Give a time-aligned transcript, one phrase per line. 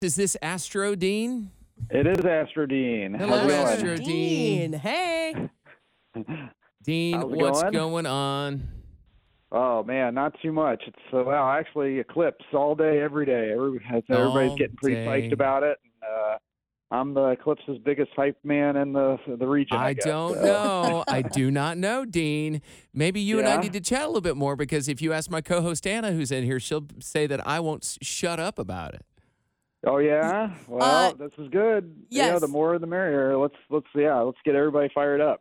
[0.00, 1.50] Is this Astro Dean?
[1.90, 3.14] It is Astro Dean.
[3.14, 3.66] Hello, How's it going?
[3.66, 4.72] Astro Dean.
[4.74, 5.34] Hey.
[6.84, 7.72] Dean, How's what's going?
[7.72, 8.68] going on?
[9.50, 10.84] Oh man, not too much.
[10.86, 13.50] It's uh, well, actually eclipse all day, every day.
[13.52, 15.06] Every, everybody's All getting pretty day.
[15.06, 15.78] psyched about it.
[15.82, 16.38] And, uh,
[16.90, 19.76] I'm the eclipse's biggest hype man in the the region.
[19.78, 20.04] I, I guess.
[20.04, 21.04] don't So, know.
[21.08, 22.62] I do not know, Dean.
[22.94, 25.28] Maybe you and I need to chat a little bit more because if you ask
[25.28, 29.04] my co-host Anna, who's in here, she'll say that I won't shut up about it.
[29.86, 30.54] Oh yeah.
[30.66, 31.94] Well, Uh, this is good.
[32.10, 32.40] Yeah, yes.
[32.40, 33.36] the more the merrier.
[33.38, 35.40] Let's let's yeah, let's get everybody fired up.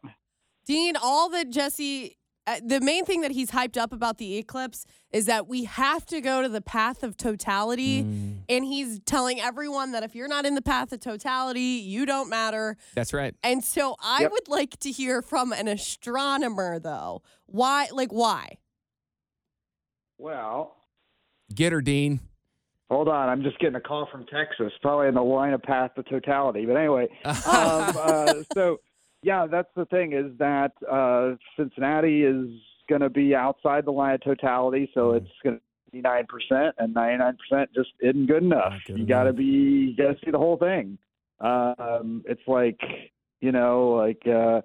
[0.65, 4.85] Dean, all that Jesse, uh, the main thing that he's hyped up about the eclipse
[5.11, 8.03] is that we have to go to the path of totality.
[8.03, 8.37] Mm.
[8.49, 12.29] And he's telling everyone that if you're not in the path of totality, you don't
[12.29, 12.75] matter.
[12.95, 13.33] That's right.
[13.43, 14.31] And so I Yep.
[14.33, 17.21] would like to hear from an astronomer, though.
[17.45, 17.87] Why?
[17.91, 18.57] Like, why?
[20.17, 20.75] Well,
[21.55, 22.19] Get her, Dean.
[22.89, 23.29] Hold on.
[23.29, 26.65] I'm just getting a call from Texas, probably in the line of path to totality.
[26.65, 28.79] But anyway, um, uh, so
[29.23, 32.47] yeah, that's the thing is that uh, Cincinnati is
[32.89, 35.17] going to be outside the line of totality, so Mm.
[35.17, 35.61] it's going to
[35.91, 38.73] be nine percent, and ninety nine percent just isn't good enough.
[38.85, 40.97] Good you got to be, you got to see the whole thing.
[41.39, 42.79] Um, it's like
[43.41, 44.61] you know, like uh,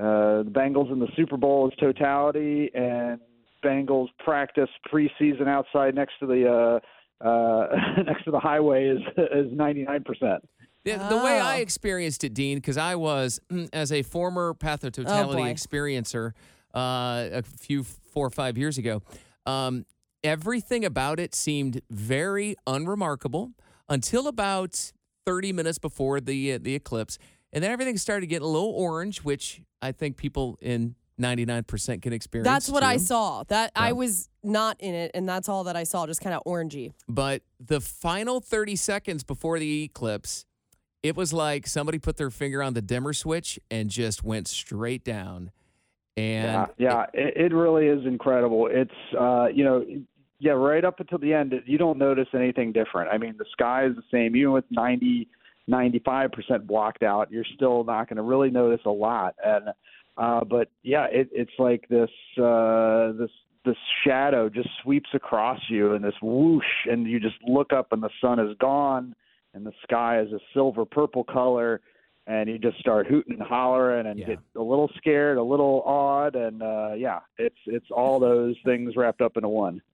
[0.00, 3.20] uh, the Bengals in the Super Bowl is totality, and
[3.64, 6.80] Bengals practice preseason outside next to the uh,
[7.22, 7.66] uh,
[8.06, 10.46] next to the highway is is ninety nine percent.
[10.84, 11.62] The, the way I Oh.
[11.62, 15.52] experienced it, Dean, because I was, mm, as a former path of totality boy.
[15.52, 16.32] experiencer
[16.74, 19.00] uh, a few, four or five years ago,
[19.46, 19.86] um,
[20.24, 23.52] everything about it seemed very unremarkable
[23.88, 24.90] until about
[25.24, 27.16] 30 minutes before the, uh, the eclipse.
[27.52, 32.12] And then everything started getting a little orange, which I think people in 99% can
[32.12, 32.46] experience.
[32.46, 33.44] That's what I saw.
[33.44, 33.82] That Yeah.
[33.82, 36.92] I was not in it, and that's all that I saw, just kind of orangey.
[37.08, 40.44] But the final 30 seconds before the eclipse,
[41.02, 45.04] it was like somebody put their finger on the dimmer switch and just went straight
[45.04, 45.50] down.
[46.16, 48.68] And yeah, yeah, it, it really is incredible.
[48.70, 49.84] It's uh, you know,
[50.38, 53.10] yeah, right up until the end, you don't notice anything different.
[53.10, 55.28] I mean, the sky is the same, even with 90,
[55.68, 57.30] 95 percent blocked out.
[57.30, 59.34] You're still not going to really notice a lot.
[59.42, 59.68] And
[60.16, 62.10] uh, but yeah, it, it's like this
[62.42, 63.30] uh, this
[63.64, 68.02] this shadow just sweeps across you and this whoosh, and you just look up and
[68.02, 69.14] the sun is gone,
[69.54, 71.80] and the sky is a silver purple color
[72.28, 74.26] and you just start hooting and hollering and Yeah.
[74.26, 78.94] get a little scared, a little awed, and uh, yeah, it's it's all those things
[78.94, 79.82] wrapped up into one.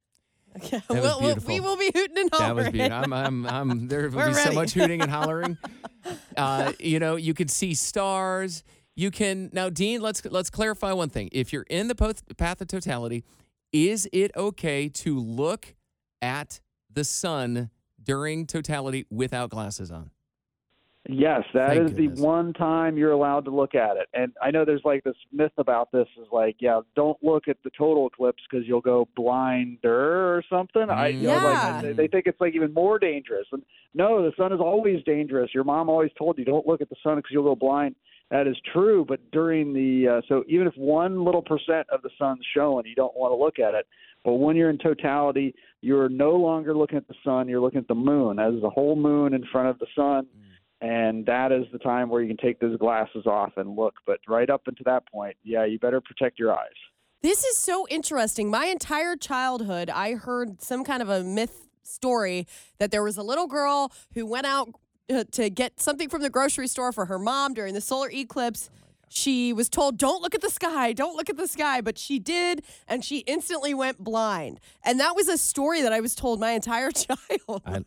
[0.57, 1.55] Okay, was we'll, we'll- beautiful.
[1.55, 2.57] we will be hooting and hollering.
[2.57, 2.99] that was beautiful.
[2.99, 5.57] I'm, I'm, I'm, there will We're be so much hooting and hollering.
[6.37, 8.63] Uh, you know, you can see stars.
[8.99, 10.01] You can now, Dean.
[10.01, 11.29] Let's let's clarify one thing.
[11.31, 13.23] If you're in the path of totality,
[13.73, 15.77] is it okay to look
[16.21, 16.59] at
[16.93, 17.71] the sun
[18.03, 20.11] during totality without glasses on?
[21.09, 22.19] Yes, that is Thank goodness.
[22.19, 24.09] the one time you're allowed to look at it.
[24.15, 27.57] And I know there's like this myth about this is like, yeah, don't look at
[27.63, 30.91] the total eclipse because you'll go blinder or something.
[30.91, 31.45] I, you know, Yeah.
[31.45, 31.83] like mm.
[31.83, 33.47] they, they think it's like even more dangerous.
[33.53, 33.63] And
[33.95, 35.55] no, the sun is always dangerous.
[35.55, 37.95] Your mom always told you don't look at the sun because you'll go blind.
[38.31, 42.11] That is true, but during the uh, so even if one little percent of the
[42.19, 43.87] sun's showing, you don't want to look at it.
[44.25, 47.89] But when you're in totality, you're no longer looking at the sun; you're looking at
[47.89, 48.37] the moon.
[48.37, 50.27] That is the whole moon in front of the sun,
[50.83, 53.95] and that is the time where you can take those glasses off and look.
[54.07, 56.69] But right up until that point, yeah, you better protect your eyes.
[57.23, 58.51] This is so interesting.
[58.51, 62.47] My entire childhood, I heard some kind of a myth story
[62.79, 64.69] that there was a little girl who went out
[65.13, 68.71] uh, to get something from the grocery store for her mom during the solar eclipse.
[69.11, 72.19] She was told, don't look at the sky, don't look at the sky, but she
[72.19, 74.61] did, and she instantly went blind.
[74.85, 77.87] And that was a story that I was told my entire childhood.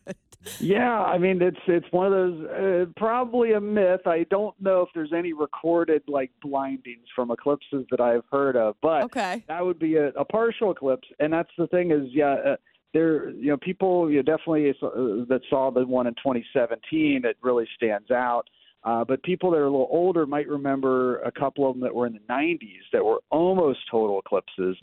[0.59, 4.07] Yeah, I mean it's it's one of those uh, probably a myth.
[4.07, 8.75] I don't know if there's any recorded like blindings from eclipses that I've heard of,
[8.81, 9.43] but Okay.
[9.47, 11.07] that would be a, a partial eclipse.
[11.19, 12.55] And that's the thing is, yeah, uh,
[12.93, 17.21] there you know people you know, definitely uh, that saw the one in 2017.
[17.25, 18.43] It really stands out.
[18.83, 21.93] Uh, but people that are a little older might remember a couple of them that
[21.93, 24.75] were in the 90s that were almost total eclipses.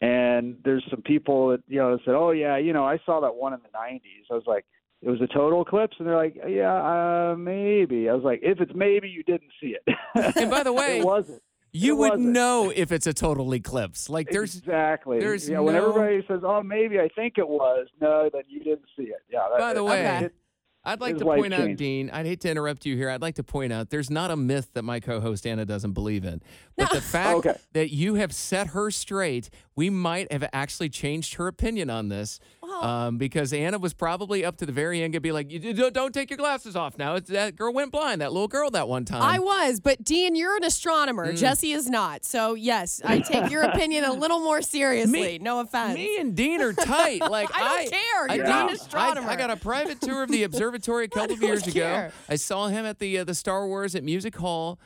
[0.00, 3.34] And there's some people that you know said, "Oh yeah, you know, I saw that
[3.34, 4.64] one in the 90s." I was like,
[5.02, 8.60] "It was a total eclipse," and they're like, "Yeah, uh, maybe." I was like, "If
[8.60, 11.42] it's maybe, you didn't see it." And by the way, it wasn't.
[11.72, 12.28] You would wasn't.
[12.30, 14.08] know if it's a total eclipse.
[14.08, 15.18] Like there's exactly.
[15.20, 15.60] there's yeah.
[15.60, 19.22] When everybody says, "Oh, maybe I think it was," no, then you didn't see it.
[19.30, 19.48] Yeah.
[19.50, 20.24] that- By the way, Okay.
[20.26, 20.34] it-
[20.84, 21.76] I'd like His to life point out.
[21.76, 23.08] Dean, I'd hate to interrupt you here.
[23.08, 25.92] I'd like to point out there's not a myth that my co host Anna doesn't
[25.92, 26.42] believe in.
[26.76, 27.54] But the fact Okay.
[27.72, 32.40] that you have set her straight, we might have actually changed her opinion on this.
[32.82, 35.94] Um, because Anna was probably up to the very end, gonna be like, "You don't,
[35.94, 38.20] don't take your glasses off now." It's, that girl went blind.
[38.20, 39.22] That little girl that one time.
[39.22, 41.32] I was, but Dean, you're an astronomer.
[41.32, 41.38] Mm.
[41.38, 42.24] Jesse is not.
[42.24, 45.12] So yes, I take your opinion a little more seriously.
[45.20, 45.94] Me- no offense.
[45.94, 47.20] Me and Dean are tight.
[47.20, 48.26] Like I don't care.
[48.30, 49.30] I You're did- not an I- astronomer.
[49.30, 52.10] I, got a private tour of the observatory a couple of don't years ago.
[52.28, 54.80] I saw him at the uh, the Star Wars at Music Hall.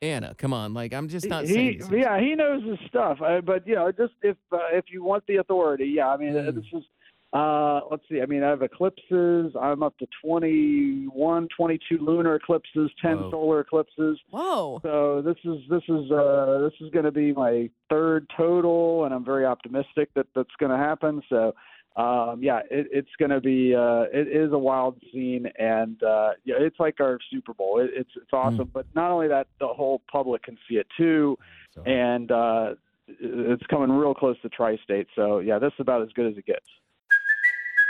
[0.00, 1.82] Anna, come on, like I'm just not saying.
[1.90, 3.18] he, yeah, he knows his stuff.
[3.20, 6.08] Uh, but you know, just if uh, if you want the authority, yeah.
[6.08, 6.54] I mean, uh Mm.
[6.56, 6.84] this is.
[7.32, 8.20] Uh, let's see.
[8.20, 9.54] I mean, I have eclipses.
[9.58, 13.30] I'm up to 21, 22 lunar eclipses, 10 Whoa.
[13.30, 14.18] solar eclipses.
[14.30, 14.80] Whoa.
[14.82, 19.14] So this is this is uh, this is going to be my third total, and
[19.14, 21.22] I'm very optimistic that that's going to happen.
[21.30, 21.54] So
[21.96, 26.30] um, yeah, it, it's going to be uh, it is a wild scene, and uh,
[26.44, 27.80] yeah, it's like our Super Bowl.
[27.80, 31.38] It, it's it's awesome, but not only that, the whole public can see it too,
[31.74, 32.74] So- and uh,
[33.08, 35.08] it's coming real close to Tri-State.
[35.16, 36.66] So yeah, this is about as good as it gets.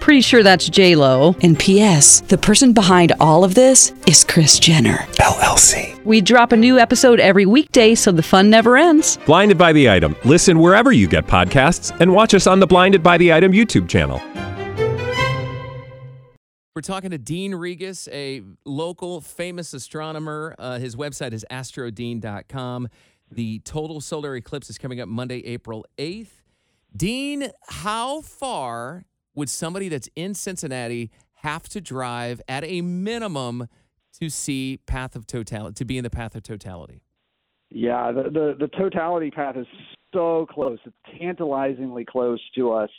[0.00, 1.36] Pretty sure that's J Lo.
[1.42, 2.22] And P.S.
[2.22, 4.96] The person behind all of this is Kris Jenner.
[5.20, 6.02] LLC.
[6.04, 9.18] We drop a new episode every weekday, so the fun never ends.
[9.26, 10.16] Blinded by the item.
[10.24, 13.88] Listen wherever you get podcasts, and watch us on the Blinded by the Item YouTube
[13.88, 14.20] channel.
[16.74, 20.54] We're talking to Dean Regas, a local famous astronomer.
[20.58, 22.88] Uh, his website is astrodean.com.
[23.30, 26.30] The total solar eclipse is coming up Monday, April 8th.
[26.96, 33.68] Dean, how far would somebody that's in Cincinnati have to drive at a minimum
[34.20, 37.02] to see path of totality, to be in the path of totality?
[37.70, 39.66] Yeah, the, the the totality path is
[40.12, 40.78] so close.
[40.84, 42.90] It's tantalizingly close to us,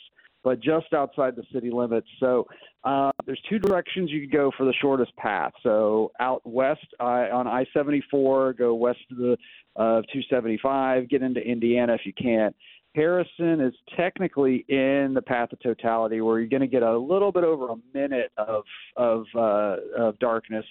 [0.42, 2.06] but just outside the city limits.
[2.18, 2.46] So
[2.84, 5.52] uh, there's two directions you could go for the shortest path.
[5.62, 9.36] So out west uh, on I-74, go west of the
[9.76, 12.54] uh, 275, get into Indiana if you can.
[12.94, 17.32] Harrison is technically in the path of totality, where you're going to get a little
[17.32, 18.64] bit over a minute of
[18.96, 20.64] of, uh, of darkness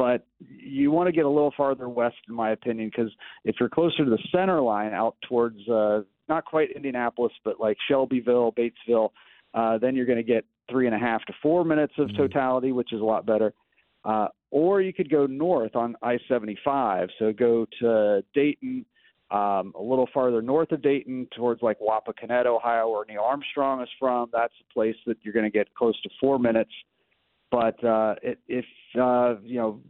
[0.00, 3.12] but you want to get a little farther west, in my opinion, because
[3.44, 7.76] if you're closer to the center line, out towards uh, not quite Indianapolis, but like
[7.86, 9.10] Shelbyville, Batesville,
[9.52, 12.72] uh, then you're going to get three and a half to four minutes of totality,
[12.72, 13.52] which is a lot better.
[14.02, 18.86] Uh, or you could go north on I-75, so go to Dayton,
[19.30, 23.88] um, a little farther north of Dayton, towards like Wapakoneta, Ohio, where Neil Armstrong is
[23.98, 24.28] from.
[24.32, 26.72] That's a place that you're going to get close to four minutes
[27.50, 28.64] but uh, it, if
[29.00, 29.80] uh, you know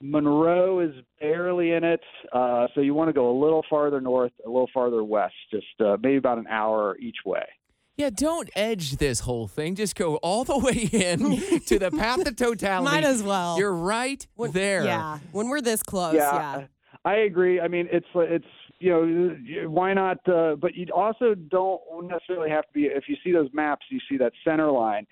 [0.00, 2.00] Monroe is barely in it,
[2.32, 5.66] uh, so you want to go a little farther north, a little farther west, just
[5.80, 7.44] uh, maybe about an hour each way.
[7.96, 9.76] Yeah, don't edge this whole thing.
[9.76, 12.90] Just go all the way in to the path of totality.
[12.90, 13.56] Might as well.
[13.56, 14.84] You're right When- there.
[14.84, 15.18] Yeah.
[15.30, 16.64] When we're this close, yeah.
[17.04, 17.60] I agree.
[17.60, 18.46] I mean, it's it's
[18.78, 20.26] you know why not?
[20.28, 22.84] Uh, but you also don't necessarily have to be.
[22.84, 25.06] If you see those maps, you see that center line.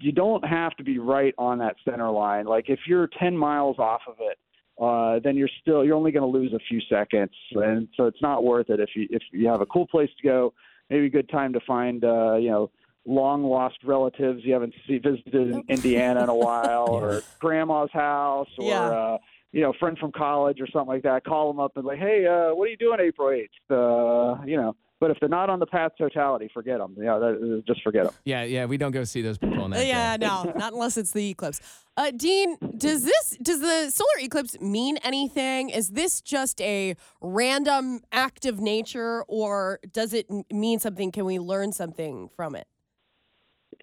[0.00, 2.46] You don't have to be right on that center line.
[2.46, 4.38] Like if you're 10 miles off of it,
[4.82, 8.22] uh, then you're still you're only going to lose a few seconds, and so it's
[8.22, 8.80] not worth it.
[8.80, 10.54] If you if you have a cool place to go,
[10.88, 12.70] maybe a good time to find uh, you know
[13.06, 18.48] long lost relatives you haven't see, visited in Indiana in a while, or grandma's house,
[18.58, 18.88] or Yeah.
[18.88, 19.18] uh,
[19.54, 21.24] you know, friend from college or something like that.
[21.24, 23.50] Call them up and like, hey, uh, what are you doing April eighth?
[23.70, 24.74] Uh, you know.
[25.00, 26.96] But if they're not on the path totality, forget them.
[26.98, 28.14] Yeah, that, just forget them.
[28.24, 29.84] Yeah, yeah, we don't go see those people that.
[29.84, 30.26] yeah, day.
[30.26, 31.60] no, not unless it's the eclipse.
[31.96, 35.68] Uh, Dean, does this does the solar eclipse mean anything?
[35.70, 41.12] Is this just a random act of nature, or does it mean something?
[41.12, 42.66] Can we learn something from it?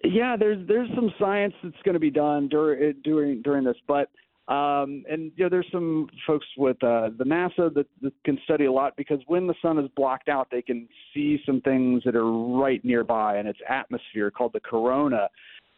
[0.02, 4.08] Yeah, there's there's some science that's going to be done during during during this, but
[4.52, 8.66] um, and you know there's some folks with uh, the NASA that, that can study
[8.66, 12.14] a lot because when the sun is blocked out, they can see some things that
[12.14, 15.28] are right nearby in its atmosphere called the corona.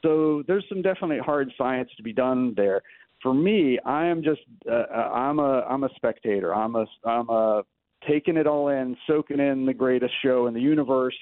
[0.02, 2.82] So there's some definitely hard science to be done there.
[3.22, 6.54] For me, I am just uh, uh, I'm a I'm a spectator.
[6.54, 7.62] I'm a I'm a
[8.08, 11.16] taking it all in, soaking in the greatest show in the universe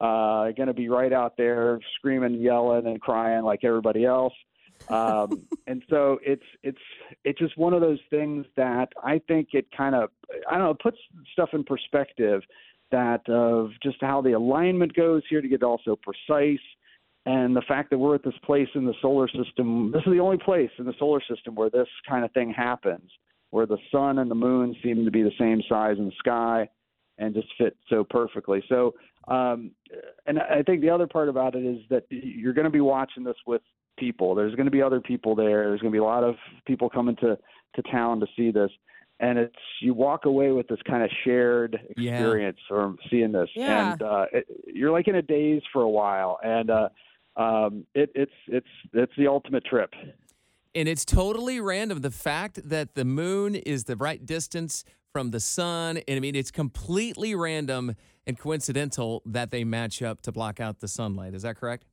[0.00, 4.34] uh, going to be right out there screaming, yelling, and crying like everybody else.
[4.88, 6.78] Um, and so it's it's
[7.24, 10.10] it's just one of those things that I think it kind of
[10.50, 10.98] I don't know puts
[11.32, 12.42] stuff in perspective
[12.92, 16.60] that of just how the alignment goes here to get also precise.
[17.24, 20.20] And the fact that we're at this place in the solar system, this is the
[20.20, 23.10] only place in the solar system where this kind of thing happens,
[23.50, 26.68] where the sun and the moon seem to be the same size in the sky
[27.18, 28.62] and just fit so perfectly.
[28.68, 28.94] So,
[29.26, 29.72] um,
[30.26, 33.24] and I think the other part about it is that you're going to be watching
[33.24, 33.62] this with
[33.96, 34.34] people.
[34.34, 35.68] There's going to be other people there.
[35.68, 36.36] There's going to be a lot of
[36.66, 37.36] people coming to
[37.74, 38.70] to town to see this,
[39.20, 42.12] and it's you walk away with this kind of shared Yeah.
[42.12, 43.92] experience from seeing this, Yeah.
[43.92, 46.88] and uh, it, you're like in a daze for a while, and uh,
[47.36, 49.92] um, it, it's it's it's the ultimate trip.
[50.74, 52.00] And it's totally random.
[52.02, 56.34] The fact that the moon is the right distance from the sun, and I mean,
[56.34, 57.94] it's completely random
[58.26, 61.32] and coincidental that they match up to block out the sunlight.
[61.34, 61.84] Is that correct?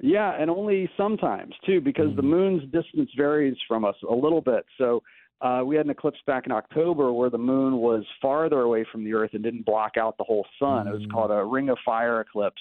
[0.00, 4.66] Yeah, and only sometimes too, because the moon's distance varies from us a little bit.
[4.76, 5.02] So
[5.40, 9.04] uh, we had an eclipse back in October where the moon was farther away from
[9.04, 10.86] the Earth and didn't block out the whole sun.
[10.86, 12.60] It was called a Ring of Fire eclipse,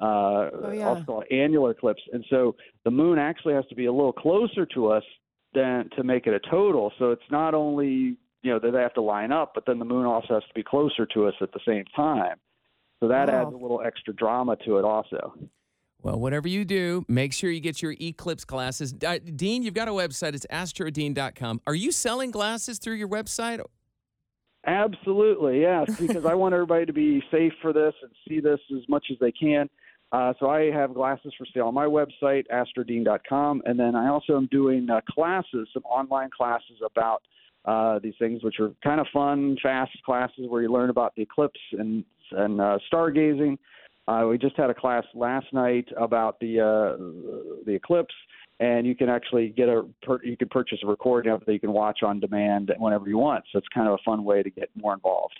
[0.00, 0.86] uh, yeah.
[0.86, 2.02] also called annular eclipse.
[2.12, 5.04] And so the moon actually has to be a little closer to us
[5.54, 6.92] than to make it a total.
[6.98, 9.84] So it's not only you know that they have to line up, but then the
[9.86, 12.36] moon also has to be closer to us at the same time.
[13.00, 13.42] So that Wow.
[13.42, 15.34] adds a little extra drama to it also.
[16.04, 18.94] Well, whatever you do, make sure you get your eclipse glasses.
[19.04, 20.34] Uh, Dean, you've got a website.
[20.34, 21.62] It's astrodean.com.
[21.66, 23.64] Are you selling glasses through your website?
[24.66, 28.86] Absolutely, yes, because I want everybody to be safe for this and see this as
[28.86, 29.70] much as they can.
[30.12, 34.36] Uh, so I have glasses for sale on my website, astrodean.com, and then I also
[34.36, 37.22] am doing uh, classes, some online classes about
[37.64, 41.22] uh, these things, which are kind of fun, fast classes where you learn about the
[41.22, 43.58] eclipse and and uh, stargazing.
[44.06, 48.14] Uh, we just had a class last night about the uh, the eclipse,
[48.60, 51.52] and you can actually get a per, you can purchase a recording of it that
[51.52, 53.44] you can watch on demand whenever you want.
[53.50, 55.38] So it's kind of a fun way to get more involved.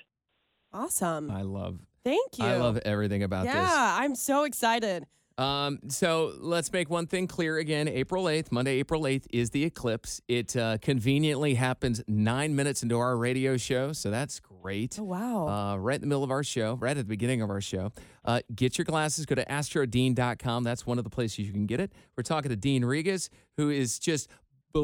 [0.73, 1.31] Awesome.
[1.31, 2.45] I love Thank you.
[2.45, 3.71] I love everything about yeah, this.
[3.71, 5.07] Yeah, I'm so excited.
[5.37, 7.89] Um, so let's make one thing clear again.
[7.89, 10.21] April 8th, Monday, April 8th is the eclipse.
[10.29, 14.97] It uh, conveniently happens nine minutes into our radio show, so that's great.
[15.01, 15.49] Oh wow.
[15.49, 17.91] Uh, right in the middle of our show, right at the beginning of our show.
[18.25, 19.27] Uh, get your glasses.
[19.27, 20.65] Go to astrodean.com.
[20.65, 21.93] That's one of the places you can get it.
[22.17, 24.29] We're talking to Dean Regas, who is just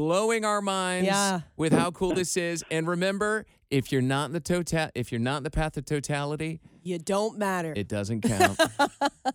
[0.01, 1.41] blowing our minds Yeah.
[1.57, 2.63] with how cool this is.
[2.71, 5.85] And remember, if you're not in the total, if you're not in the path of
[5.85, 7.73] totality, you don't matter.
[7.75, 8.59] it doesn't count.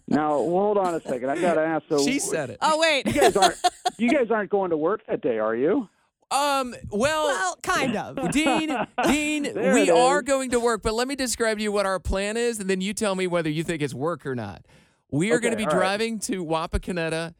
[0.08, 1.30] Now, hold on a second.
[1.30, 1.84] I got to ask.
[1.88, 2.58] So she said it.
[2.62, 3.06] oh wait.
[3.06, 3.56] You guys aren't
[3.98, 5.88] you guys aren't going to work that day, are you?
[6.30, 6.74] Um.
[6.90, 8.30] Well, well, kind of.
[8.32, 11.86] Dean, Dean, There we are going to work, but let me describe to you what
[11.86, 14.66] our plan is, and then you tell me whether you think it's work or not.
[15.10, 15.76] We are going to be all right.
[15.78, 17.34] driving to Wapakoneta.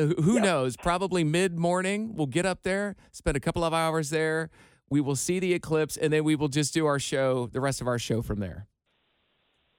[0.00, 0.76] Who knows?
[0.76, 2.14] Probably mid morning.
[2.14, 4.50] We'll get up there, spend a couple of hours there.
[4.88, 7.80] We will see the eclipse, and then we will just do our show, the rest
[7.80, 8.66] of our show from there.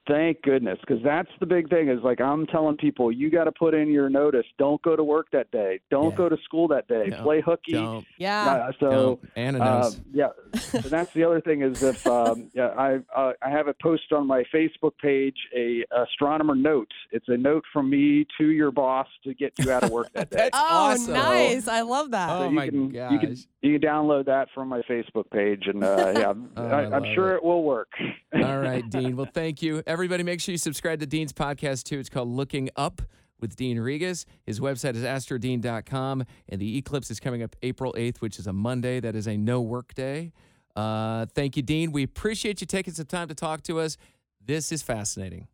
[0.07, 1.87] Thank goodness, because that's the big thing.
[1.89, 4.45] Is like I'm telling people, you got to put in your notice.
[4.57, 5.79] Don't go to work that day.
[5.91, 6.17] Don't Yeah.
[6.17, 7.07] go to school that day.
[7.09, 7.73] No, Play hooky.
[7.73, 8.05] Don't.
[8.17, 8.51] Yeah.
[8.51, 9.29] Uh, so Don't.
[9.35, 10.29] Anna uh, yeah,
[10.73, 14.11] and that's the other thing is if um, yeah, I uh, I have a post
[14.11, 16.91] on my Facebook page a astronomer note.
[17.11, 20.29] It's a note from me to your boss to get you out of work that
[20.31, 20.37] day.
[20.37, 21.13] That's oh, awesome.
[21.13, 21.67] nice.
[21.67, 22.29] I love that.
[22.29, 23.11] Oh, So you my can, gosh.
[23.11, 26.83] You can, you can download that from my Facebook page, and uh, yeah, Oh, I,
[26.85, 27.37] I I'm sure it.
[27.37, 27.43] it.
[27.43, 27.89] will work.
[28.33, 29.15] All right, Dean.
[29.15, 29.83] Well, thank you.
[30.01, 31.99] Everybody, make sure you subscribe to Dean's podcast too.
[31.99, 33.03] It's called Looking Up
[33.39, 34.25] with Dean Regas.
[34.47, 38.51] His website is astrodean.com, and the eclipse is coming up April 8th, which is a
[38.51, 38.99] Monday.
[38.99, 40.33] That is a no work day.
[40.75, 41.91] Uh, thank you, Dean.
[41.91, 43.95] We appreciate you taking some time to talk to us.
[44.43, 45.47] This is fascinating.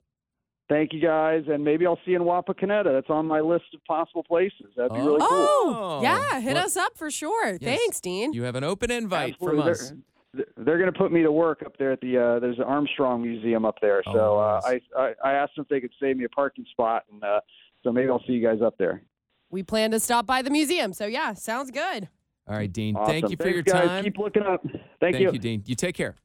[0.70, 2.86] Thank you guys, and maybe I'll see you in Wapakoneta.
[2.94, 4.68] That's on my list of possible places.
[4.78, 5.28] That'd be really cool.
[5.30, 7.58] Oh, yeah, hit Well, us up for sure.
[7.60, 7.78] yes.
[7.80, 8.32] Thanks, Dean.
[8.32, 9.62] You have an open invite Absolutely.
[9.62, 9.90] from us.
[9.90, 9.98] They're,
[10.58, 13.22] they're going to put me to work up there at the uh, there's an Armstrong
[13.22, 14.02] Museum up there.
[14.08, 14.82] Oh, So uh, nice.
[14.98, 17.40] I, I I asked them if they could save me a parking spot, and uh,
[17.84, 19.02] so maybe I'll see you guys up there.
[19.50, 20.94] we plan to stop by the museum.
[20.94, 22.10] So, yeah, sounds good.
[22.48, 22.96] All right, Dean.
[22.96, 23.12] Awesome.
[23.14, 23.88] Thank you for Thanks, your guys.
[23.88, 24.04] time.
[24.06, 24.62] Keep looking up.
[25.02, 25.64] Thank, Thank you, Dean.
[25.66, 26.16] You take care.